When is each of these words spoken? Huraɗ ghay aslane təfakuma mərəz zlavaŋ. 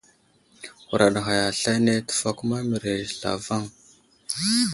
Huraɗ 0.89 1.15
ghay 1.25 1.41
aslane 1.49 1.93
təfakuma 2.07 2.57
mərəz 2.69 3.01
zlavaŋ. 3.17 3.63